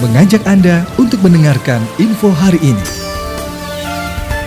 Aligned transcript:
mengajak 0.00 0.40
Anda 0.48 0.88
untuk 0.96 1.20
mendengarkan 1.20 1.84
info 2.00 2.32
hari 2.32 2.56
ini. 2.64 2.86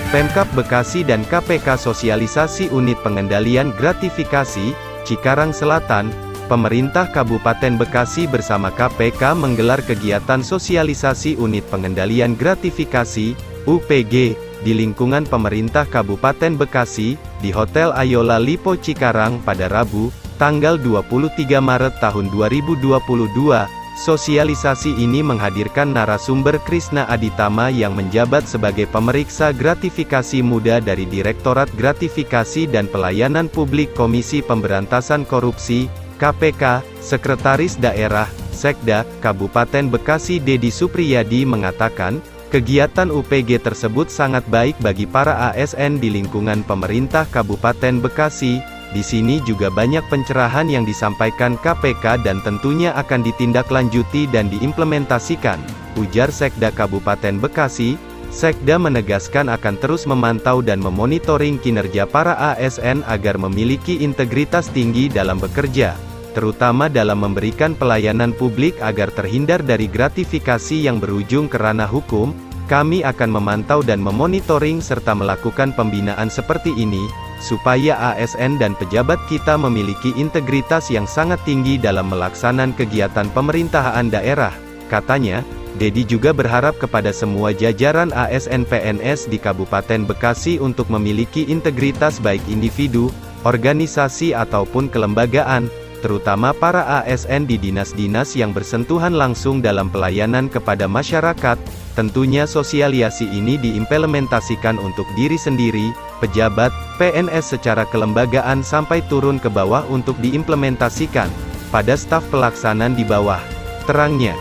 Pemkap 0.10 0.50
Bekasi 0.58 1.06
dan 1.06 1.22
KPK 1.30 1.78
Sosialisasi 1.78 2.74
Unit 2.74 2.98
Pengendalian 3.06 3.70
Gratifikasi, 3.78 4.74
Cikarang 5.06 5.54
Selatan, 5.54 6.10
Pemerintah 6.50 7.06
Kabupaten 7.10 7.78
Bekasi 7.78 8.26
bersama 8.26 8.74
KPK 8.74 9.38
menggelar 9.38 9.82
kegiatan 9.86 10.42
sosialisasi 10.42 11.38
Unit 11.38 11.66
Pengendalian 11.70 12.34
Gratifikasi, 12.34 13.38
UPG, 13.70 14.34
di 14.66 14.74
lingkungan 14.74 15.30
pemerintah 15.30 15.86
Kabupaten 15.86 16.58
Bekasi, 16.58 17.14
di 17.46 17.54
Hotel 17.54 17.94
Ayola 17.94 18.42
Lipo 18.42 18.74
Cikarang 18.74 19.38
pada 19.46 19.70
Rabu, 19.70 20.10
tanggal 20.42 20.82
23 20.82 21.62
Maret 21.62 22.02
tahun 22.02 22.30
2022, 22.34 23.83
Sosialisasi 23.94 24.98
ini 24.98 25.22
menghadirkan 25.22 25.94
narasumber 25.94 26.58
Krisna 26.66 27.06
Aditama 27.06 27.70
yang 27.70 27.94
menjabat 27.94 28.50
sebagai 28.50 28.90
pemeriksa 28.90 29.54
gratifikasi 29.54 30.42
muda 30.42 30.82
dari 30.82 31.06
Direktorat 31.06 31.70
Gratifikasi 31.78 32.66
dan 32.74 32.90
Pelayanan 32.90 33.54
Publik 33.54 33.94
Komisi 33.94 34.42
Pemberantasan 34.42 35.30
Korupsi, 35.30 35.94
KPK, 36.18 36.82
Sekretaris 37.06 37.78
Daerah, 37.78 38.26
Sekda, 38.50 39.06
Kabupaten 39.22 39.86
Bekasi 39.94 40.42
Dedi 40.42 40.74
Supriyadi 40.74 41.46
mengatakan, 41.46 42.18
kegiatan 42.50 43.14
UPG 43.14 43.62
tersebut 43.62 44.10
sangat 44.10 44.42
baik 44.50 44.74
bagi 44.82 45.06
para 45.06 45.54
ASN 45.54 46.02
di 46.02 46.10
lingkungan 46.10 46.66
pemerintah 46.66 47.30
Kabupaten 47.30 48.02
Bekasi, 48.02 48.73
di 48.94 49.02
sini 49.02 49.42
juga 49.42 49.74
banyak 49.74 50.06
pencerahan 50.06 50.70
yang 50.70 50.86
disampaikan 50.86 51.58
KPK 51.58 52.22
dan 52.22 52.46
tentunya 52.46 52.94
akan 52.94 53.26
ditindaklanjuti 53.26 54.30
dan 54.30 54.54
diimplementasikan, 54.54 55.58
ujar 55.98 56.30
Sekda 56.30 56.70
Kabupaten 56.70 57.42
Bekasi. 57.42 57.98
Sekda 58.34 58.78
menegaskan 58.82 59.50
akan 59.50 59.78
terus 59.78 60.10
memantau 60.10 60.62
dan 60.62 60.82
memonitoring 60.82 61.62
kinerja 61.62 62.10
para 62.10 62.34
ASN 62.54 63.06
agar 63.06 63.38
memiliki 63.38 64.02
integritas 64.02 64.70
tinggi 64.74 65.06
dalam 65.06 65.38
bekerja, 65.38 65.94
terutama 66.34 66.90
dalam 66.90 67.22
memberikan 67.22 67.78
pelayanan 67.78 68.34
publik 68.34 68.74
agar 68.82 69.14
terhindar 69.14 69.62
dari 69.62 69.86
gratifikasi 69.86 70.78
yang 70.82 70.98
berujung 70.98 71.46
ke 71.46 71.62
ranah 71.62 71.90
hukum. 71.90 72.34
Kami 72.64 73.04
akan 73.04 73.30
memantau 73.30 73.84
dan 73.84 74.00
memonitoring 74.00 74.80
serta 74.80 75.12
melakukan 75.12 75.76
pembinaan 75.76 76.32
seperti 76.32 76.72
ini, 76.80 77.12
supaya 77.44 78.16
ASN 78.16 78.56
dan 78.56 78.72
pejabat 78.80 79.20
kita 79.28 79.60
memiliki 79.60 80.16
integritas 80.16 80.88
yang 80.88 81.04
sangat 81.04 81.44
tinggi 81.44 81.76
dalam 81.76 82.08
melaksanakan 82.08 82.72
kegiatan 82.80 83.28
pemerintahan 83.36 84.08
daerah, 84.08 84.56
katanya. 84.88 85.44
Dedi 85.74 86.06
juga 86.06 86.38
berharap 86.38 86.78
kepada 86.78 87.10
semua 87.10 87.50
jajaran 87.50 88.14
ASN 88.14 88.62
PNS 88.70 89.26
di 89.26 89.42
Kabupaten 89.42 90.06
Bekasi 90.06 90.62
untuk 90.62 90.86
memiliki 90.94 91.50
integritas 91.50 92.22
baik 92.22 92.46
individu, 92.46 93.10
organisasi 93.42 94.38
ataupun 94.38 94.86
kelembagaan, 94.86 95.74
terutama 96.04 96.52
para 96.52 96.84
ASN 97.08 97.48
di 97.48 97.56
dinas-dinas 97.56 98.36
yang 98.36 98.52
bersentuhan 98.52 99.16
langsung 99.16 99.64
dalam 99.64 99.88
pelayanan 99.88 100.52
kepada 100.52 100.92
masyarakat, 100.92 101.56
Tentunya 101.94 102.50
sosialisasi 102.50 103.30
ini 103.30 103.62
diimplementasikan 103.62 104.82
untuk 104.82 105.06
diri 105.14 105.38
sendiri, 105.38 105.94
pejabat, 106.18 106.74
PNS 106.98 107.54
secara 107.54 107.86
kelembagaan 107.86 108.66
sampai 108.66 109.06
turun 109.06 109.38
ke 109.38 109.46
bawah 109.46 109.86
untuk 109.94 110.18
diimplementasikan 110.18 111.30
pada 111.70 111.94
staf 111.94 112.26
pelaksanaan 112.34 112.98
di 112.98 113.06
bawah. 113.06 113.38
Terangnya, 113.86 114.34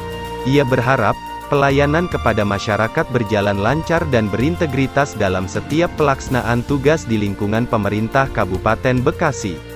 ia 0.48 0.64
berharap 0.64 1.12
pelayanan 1.52 2.08
kepada 2.08 2.40
masyarakat 2.40 3.04
berjalan 3.12 3.60
lancar 3.60 4.00
dan 4.08 4.32
berintegritas 4.32 5.12
dalam 5.12 5.44
setiap 5.44 5.92
pelaksanaan 6.00 6.64
tugas 6.64 7.04
di 7.04 7.20
lingkungan 7.20 7.68
pemerintah 7.68 8.32
Kabupaten 8.32 9.04
Bekasi. 9.04 9.71